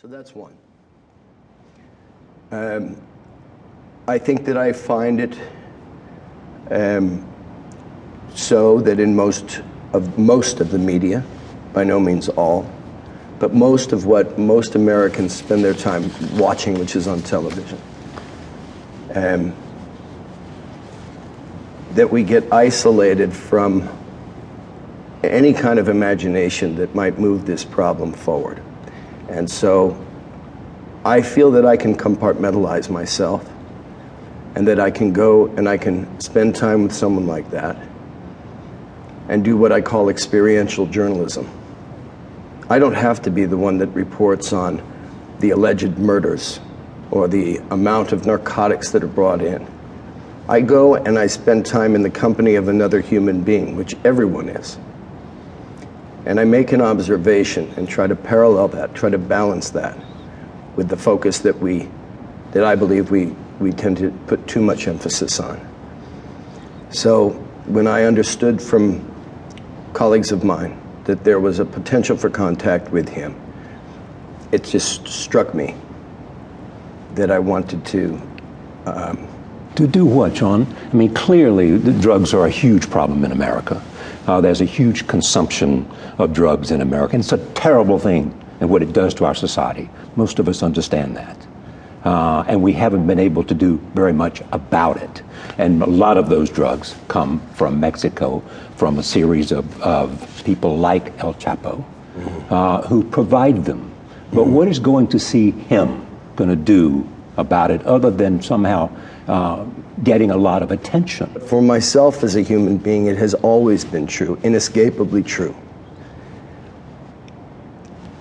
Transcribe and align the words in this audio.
So 0.00 0.08
that's 0.08 0.34
one. 0.34 0.54
Um, 2.52 2.96
I 4.08 4.16
think 4.16 4.46
that 4.46 4.56
I 4.56 4.72
find 4.72 5.20
it 5.20 5.38
um, 6.70 7.30
so 8.34 8.80
that 8.80 8.98
in 8.98 9.14
most 9.14 9.60
of 9.92 10.18
most 10.18 10.60
of 10.60 10.70
the 10.70 10.78
media, 10.78 11.22
by 11.74 11.84
no 11.84 12.00
means 12.00 12.30
all, 12.30 12.66
but 13.38 13.52
most 13.52 13.92
of 13.92 14.06
what 14.06 14.38
most 14.38 14.74
Americans 14.74 15.34
spend 15.34 15.62
their 15.62 15.74
time 15.74 16.10
watching, 16.38 16.78
which 16.78 16.96
is 16.96 17.06
on 17.06 17.20
television, 17.20 17.78
um, 19.14 19.54
that 21.90 22.10
we 22.10 22.22
get 22.22 22.50
isolated 22.50 23.34
from 23.34 23.86
any 25.22 25.52
kind 25.52 25.78
of 25.78 25.90
imagination 25.90 26.76
that 26.76 26.94
might 26.94 27.18
move 27.18 27.44
this 27.44 27.66
problem 27.66 28.14
forward. 28.14 28.62
And 29.30 29.48
so 29.48 29.96
I 31.04 31.22
feel 31.22 31.50
that 31.52 31.64
I 31.64 31.76
can 31.76 31.96
compartmentalize 31.96 32.90
myself 32.90 33.48
and 34.54 34.66
that 34.66 34.80
I 34.80 34.90
can 34.90 35.12
go 35.12 35.46
and 35.46 35.68
I 35.68 35.78
can 35.78 36.20
spend 36.20 36.56
time 36.56 36.82
with 36.82 36.92
someone 36.92 37.26
like 37.26 37.50
that 37.50 37.76
and 39.28 39.44
do 39.44 39.56
what 39.56 39.70
I 39.70 39.80
call 39.80 40.08
experiential 40.08 40.86
journalism. 40.86 41.48
I 42.68 42.78
don't 42.78 42.94
have 42.94 43.22
to 43.22 43.30
be 43.30 43.44
the 43.44 43.56
one 43.56 43.78
that 43.78 43.86
reports 43.88 44.52
on 44.52 44.82
the 45.38 45.50
alleged 45.50 45.96
murders 45.98 46.60
or 47.12 47.28
the 47.28 47.58
amount 47.70 48.12
of 48.12 48.26
narcotics 48.26 48.90
that 48.90 49.04
are 49.04 49.08
brought 49.08 49.42
in. 49.42 49.66
I 50.48 50.60
go 50.60 50.96
and 50.96 51.18
I 51.18 51.28
spend 51.28 51.64
time 51.64 51.94
in 51.94 52.02
the 52.02 52.10
company 52.10 52.56
of 52.56 52.66
another 52.66 53.00
human 53.00 53.42
being, 53.42 53.76
which 53.76 53.96
everyone 54.04 54.48
is. 54.48 54.76
And 56.26 56.38
I 56.38 56.44
make 56.44 56.72
an 56.72 56.80
observation 56.80 57.72
and 57.76 57.88
try 57.88 58.06
to 58.06 58.14
parallel 58.14 58.68
that, 58.68 58.94
try 58.94 59.10
to 59.10 59.18
balance 59.18 59.70
that 59.70 59.98
with 60.76 60.88
the 60.88 60.96
focus 60.96 61.40
that 61.40 61.58
we, 61.58 61.88
that 62.52 62.64
I 62.64 62.74
believe 62.74 63.10
we, 63.10 63.26
we 63.58 63.72
tend 63.72 63.96
to 63.98 64.10
put 64.26 64.46
too 64.46 64.60
much 64.60 64.86
emphasis 64.86 65.40
on. 65.40 65.66
So 66.90 67.30
when 67.66 67.86
I 67.86 68.04
understood 68.04 68.60
from 68.60 69.06
colleagues 69.92 70.32
of 70.32 70.44
mine 70.44 70.80
that 71.04 71.24
there 71.24 71.40
was 71.40 71.58
a 71.58 71.64
potential 71.64 72.16
for 72.16 72.30
contact 72.30 72.90
with 72.90 73.08
him, 73.08 73.34
it 74.52 74.64
just 74.64 75.06
struck 75.08 75.54
me 75.54 75.74
that 77.14 77.30
I 77.30 77.38
wanted 77.38 77.84
to. 77.86 78.20
Um, 78.86 79.28
to 79.76 79.86
do 79.86 80.04
what, 80.04 80.36
Sean? 80.36 80.66
I 80.92 80.94
mean, 80.94 81.14
clearly, 81.14 81.76
the 81.76 81.92
drugs 81.92 82.34
are 82.34 82.46
a 82.46 82.50
huge 82.50 82.90
problem 82.90 83.24
in 83.24 83.32
America. 83.32 83.82
Uh, 84.26 84.40
there's 84.40 84.60
a 84.60 84.66
huge 84.66 85.06
consumption 85.06 85.90
of 86.18 86.32
drugs 86.32 86.70
in 86.70 86.80
America. 86.80 87.14
And 87.14 87.22
it's 87.22 87.32
a 87.32 87.44
terrible 87.54 87.98
thing 87.98 88.34
and 88.60 88.68
what 88.68 88.82
it 88.82 88.92
does 88.92 89.14
to 89.14 89.24
our 89.24 89.34
society. 89.34 89.88
Most 90.16 90.38
of 90.38 90.48
us 90.48 90.62
understand 90.62 91.16
that. 91.16 91.36
Uh, 92.04 92.44
and 92.46 92.62
we 92.62 92.72
haven't 92.72 93.06
been 93.06 93.18
able 93.18 93.44
to 93.44 93.54
do 93.54 93.78
very 93.94 94.12
much 94.12 94.42
about 94.52 94.96
it. 94.96 95.22
And 95.58 95.82
a 95.82 95.86
lot 95.86 96.16
of 96.16 96.28
those 96.28 96.48
drugs 96.48 96.94
come 97.08 97.40
from 97.54 97.78
Mexico, 97.78 98.42
from 98.76 98.98
a 98.98 99.02
series 99.02 99.52
of, 99.52 99.82
of 99.82 100.42
people 100.44 100.78
like 100.78 101.18
El 101.18 101.34
Chapo, 101.34 101.84
mm-hmm. 102.16 102.54
uh, 102.54 102.82
who 102.82 103.04
provide 103.04 103.64
them. 103.64 103.92
But 104.32 104.42
mm-hmm. 104.42 104.52
what 104.52 104.68
is 104.68 104.78
going 104.78 105.08
to 105.08 105.18
see 105.18 105.50
him 105.50 106.06
going 106.36 106.50
to 106.50 106.56
do 106.56 107.06
about 107.36 107.70
it 107.70 107.82
other 107.84 108.10
than 108.10 108.42
somehow 108.42 108.90
uh, 109.26 109.64
getting 110.02 110.30
a 110.30 110.36
lot 110.36 110.62
of 110.62 110.70
attention? 110.70 111.28
For 111.40 111.62
myself 111.62 112.22
as 112.22 112.36
a 112.36 112.42
human 112.42 112.76
being, 112.76 113.06
it 113.06 113.16
has 113.16 113.34
always 113.34 113.84
been 113.84 114.06
true, 114.06 114.38
inescapably 114.42 115.22
true, 115.22 115.54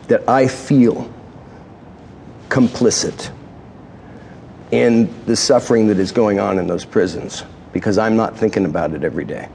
that 0.08 0.28
I 0.28 0.48
feel 0.48 1.12
complicit 2.50 3.32
in 4.72 5.14
the 5.26 5.36
suffering 5.36 5.88
that 5.88 6.00
is 6.00 6.12
going 6.12 6.40
on 6.40 6.60
in 6.60 6.68
those 6.68 6.86
prisons 6.86 7.44
because 7.74 7.98
I'm 7.98 8.16
not 8.16 8.38
thinking 8.38 8.66
about 8.66 8.94
it 8.94 9.04
every 9.04 9.26
day. 9.26 9.48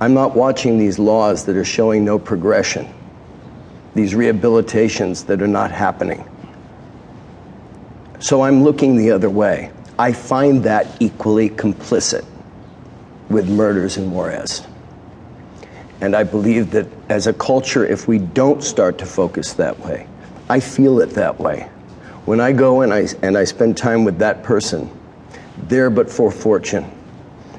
I'm 0.00 0.14
not 0.14 0.36
watching 0.36 0.78
these 0.78 0.98
laws 0.98 1.44
that 1.46 1.56
are 1.56 1.64
showing 1.64 2.04
no 2.04 2.18
progression, 2.18 2.88
these 3.94 4.12
rehabilitations 4.12 5.26
that 5.26 5.42
are 5.42 5.48
not 5.48 5.70
happening. 5.70 6.24
So 8.20 8.42
I'm 8.42 8.62
looking 8.62 8.96
the 8.96 9.10
other 9.12 9.30
way. 9.30 9.70
I 9.98 10.12
find 10.12 10.62
that 10.64 10.86
equally 11.00 11.50
complicit 11.50 12.24
with 13.28 13.48
murders 13.48 13.96
in 13.96 14.10
Juarez. 14.10 14.66
And 16.00 16.14
I 16.14 16.22
believe 16.22 16.70
that 16.72 16.86
as 17.08 17.26
a 17.26 17.32
culture, 17.32 17.84
if 17.84 18.06
we 18.06 18.18
don't 18.18 18.62
start 18.62 18.98
to 18.98 19.06
focus 19.06 19.54
that 19.54 19.78
way, 19.80 20.06
I 20.48 20.60
feel 20.60 21.00
it 21.00 21.10
that 21.10 21.38
way. 21.38 21.68
When 22.24 22.40
I 22.40 22.52
go 22.52 22.82
and 22.82 22.92
I, 22.92 23.06
and 23.22 23.36
I 23.36 23.44
spend 23.44 23.76
time 23.76 24.04
with 24.04 24.18
that 24.18 24.42
person, 24.42 24.90
there 25.56 25.90
but 25.90 26.10
for 26.10 26.30
fortune. 26.30 26.90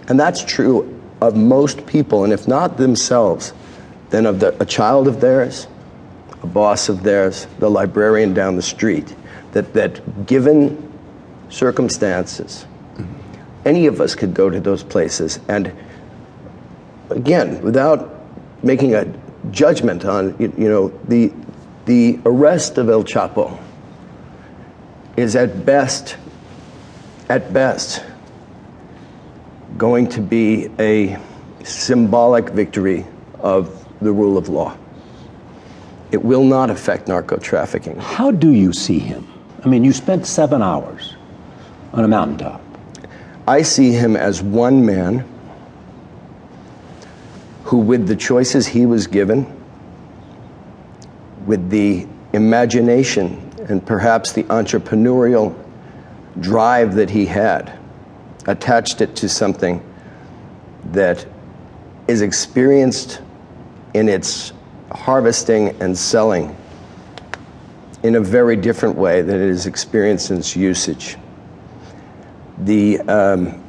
And 0.07 0.19
that's 0.19 0.43
true 0.43 1.01
of 1.21 1.35
most 1.35 1.85
people, 1.85 2.23
and 2.23 2.31
if 2.31 2.47
not 2.47 2.77
themselves, 2.77 3.53
then 4.09 4.25
of 4.25 4.39
the, 4.39 4.55
a 4.61 4.65
child 4.65 5.07
of 5.07 5.19
theirs, 5.21 5.67
a 6.41 6.47
boss 6.47 6.89
of 6.89 7.03
theirs, 7.03 7.47
the 7.59 7.69
librarian 7.69 8.33
down 8.33 8.55
the 8.55 8.61
street. 8.61 9.13
That, 9.53 9.73
that 9.73 10.27
given 10.27 10.91
circumstances, 11.49 12.65
any 13.65 13.87
of 13.87 13.99
us 13.99 14.15
could 14.15 14.33
go 14.33 14.49
to 14.49 14.59
those 14.59 14.83
places. 14.83 15.39
And 15.47 15.73
again, 17.09 17.61
without 17.61 18.15
making 18.63 18.93
a 18.95 19.11
judgment 19.51 20.05
on, 20.05 20.35
you, 20.39 20.53
you 20.57 20.69
know, 20.69 20.89
the, 21.07 21.33
the 21.85 22.19
arrest 22.25 22.77
of 22.77 22.89
El 22.89 23.03
Chapo 23.03 23.57
is 25.17 25.35
at 25.35 25.65
best, 25.65 26.17
at 27.27 27.51
best, 27.51 28.03
going 29.77 30.07
to 30.09 30.21
be 30.21 30.69
a 30.79 31.17
symbolic 31.63 32.49
victory 32.49 33.05
of 33.39 33.87
the 33.99 34.11
rule 34.11 34.37
of 34.37 34.49
law. 34.49 34.77
It 36.11 36.23
will 36.23 36.43
not 36.43 36.69
affect 36.69 37.07
narco 37.07 37.37
trafficking. 37.37 37.95
How 37.97 38.31
do 38.31 38.51
you 38.51 38.73
see 38.73 38.99
him? 38.99 39.27
I 39.63 39.67
mean, 39.67 39.83
you 39.83 39.91
spent 39.91 40.25
seven 40.25 40.61
hours 40.61 41.15
on 41.93 42.05
a 42.05 42.07
mountaintop. 42.07 42.61
I 43.47 43.61
see 43.61 43.91
him 43.91 44.15
as 44.15 44.41
one 44.41 44.85
man 44.85 45.25
who, 47.63 47.79
with 47.79 48.07
the 48.07 48.15
choices 48.15 48.67
he 48.67 48.85
was 48.85 49.07
given, 49.07 49.45
with 51.45 51.69
the 51.69 52.07
imagination 52.33 53.51
and 53.67 53.85
perhaps 53.85 54.33
the 54.33 54.43
entrepreneurial 54.43 55.55
drive 56.39 56.95
that 56.95 57.09
he 57.09 57.25
had, 57.25 57.77
attached 58.47 59.01
it 59.01 59.15
to 59.17 59.27
something 59.27 59.83
that 60.91 61.25
is 62.07 62.21
experienced 62.21 63.21
in 63.93 64.07
its 64.07 64.53
harvesting 64.91 65.69
and 65.81 65.97
selling 65.97 66.55
in 68.03 68.15
a 68.15 68.21
very 68.21 68.55
different 68.55 68.95
way 68.95 69.21
than 69.21 69.35
it 69.35 69.49
is 69.49 69.65
experienced 69.65 70.31
in 70.31 70.37
its 70.37 70.55
usage. 70.55 71.17
The, 72.59 72.99
um, 73.01 73.63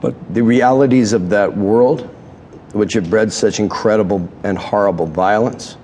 but 0.00 0.14
the 0.34 0.42
realities 0.42 1.12
of 1.12 1.30
that 1.30 1.56
world, 1.56 2.02
which 2.72 2.92
have 2.94 3.08
bred 3.10 3.32
such 3.32 3.60
incredible 3.60 4.28
and 4.42 4.58
horrible 4.58 5.06
violence, 5.06 5.76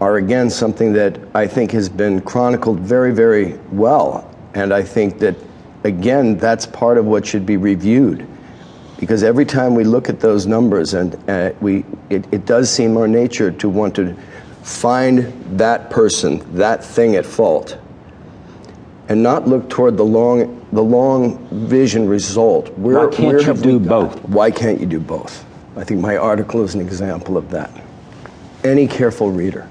are 0.00 0.16
again 0.16 0.50
something 0.50 0.92
that 0.92 1.18
I 1.34 1.46
think 1.46 1.70
has 1.72 1.88
been 1.88 2.20
chronicled 2.20 2.80
very, 2.80 3.12
very 3.12 3.54
well. 3.72 4.30
And 4.54 4.72
I 4.72 4.82
think 4.82 5.18
that, 5.20 5.36
again, 5.84 6.36
that's 6.36 6.66
part 6.66 6.98
of 6.98 7.06
what 7.06 7.26
should 7.26 7.46
be 7.46 7.56
reviewed. 7.56 8.26
Because 8.98 9.22
every 9.22 9.44
time 9.44 9.74
we 9.74 9.84
look 9.84 10.08
at 10.08 10.20
those 10.20 10.46
numbers, 10.46 10.94
and 10.94 11.14
uh, 11.28 11.52
we, 11.60 11.84
it, 12.10 12.26
it 12.32 12.46
does 12.46 12.70
seem 12.70 12.96
our 12.96 13.08
nature 13.08 13.50
to 13.50 13.68
want 13.68 13.94
to 13.96 14.16
find 14.66 15.18
that 15.58 15.90
person, 15.90 16.42
that 16.56 16.84
thing 16.84 17.14
at 17.14 17.24
fault, 17.24 17.78
and 19.08 19.22
not 19.22 19.46
look 19.46 19.70
toward 19.70 19.96
the 19.96 20.04
long, 20.04 20.66
the 20.72 20.82
long 20.82 21.38
vision 21.68 22.08
result. 22.08 22.76
Where, 22.76 23.06
Why 23.06 23.14
can't 23.14 23.46
you 23.46 23.54
do 23.54 23.78
both? 23.78 24.20
Why 24.24 24.50
can't 24.50 24.80
you 24.80 24.86
do 24.86 24.98
both? 24.98 25.44
I 25.76 25.84
think 25.84 26.00
my 26.00 26.16
article 26.16 26.64
is 26.64 26.74
an 26.74 26.80
example 26.80 27.36
of 27.36 27.50
that. 27.50 27.70
Any 28.64 28.88
careful 28.88 29.30
reader 29.30 29.68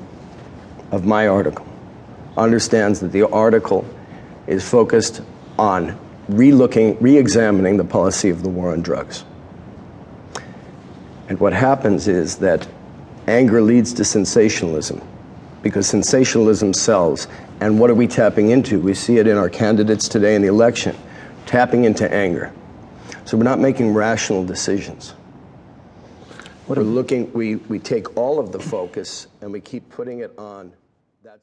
of 0.92 1.04
my 1.06 1.28
article 1.28 1.68
understands 2.38 3.02
that 3.02 3.12
the 3.12 3.28
article 3.28 3.86
is 4.48 4.68
focused 4.68 5.22
on 5.60 6.00
relooking, 6.30 6.96
re-examining 7.02 7.76
the 7.76 7.84
policy 7.84 8.30
of 8.30 8.44
the 8.44 8.50
war 8.50 8.72
on 8.72 8.82
drugs. 8.82 9.26
And 11.28 11.38
what 11.38 11.52
happens 11.52 12.08
is 12.08 12.38
that 12.38 12.66
anger 13.28 13.62
leads 13.62 13.94
to 13.94 14.06
sensationalism 14.06 15.02
because 15.62 15.88
sensationalism 15.88 16.74
sells. 16.74 17.28
And 17.60 17.80
what 17.80 17.90
are 17.90 17.96
we 17.96 18.08
tapping 18.08 18.52
into? 18.52 18.80
We 18.80 18.94
see 18.94 19.18
it 19.18 19.28
in 19.28 19.38
our 19.38 19.50
candidates 19.50 20.08
today 20.08 20.36
in 20.36 20.42
the 20.42 20.48
election, 20.48 20.96
tapping 21.46 21.86
into 21.86 22.12
anger. 22.12 22.54
So 23.26 23.38
we're 23.38 23.44
not 23.44 23.60
making 23.60 23.94
rational 23.94 24.46
decisions. 24.46 25.16
What 26.68 26.78
we're 26.78 26.84
looking, 26.84 27.32
we, 27.34 27.56
we 27.56 27.80
take 27.80 28.16
all 28.18 28.40
of 28.40 28.52
the 28.52 28.60
focus 28.60 29.28
and 29.42 29.52
we 29.52 29.62
keep 29.62 29.90
putting 29.90 30.20
it 30.20 30.38
on 30.38 30.74